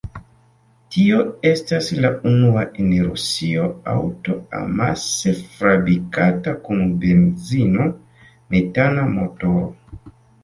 Tio 0.93 1.17
estas 1.49 1.89
la 2.05 2.09
unua 2.29 2.63
en 2.83 2.87
Rusio 3.09 3.67
aŭto, 3.91 4.37
amase 4.61 5.33
fabrikata 5.59 6.53
kun 6.69 6.81
benzino-metana 7.05 9.05
motoro. 9.13 9.69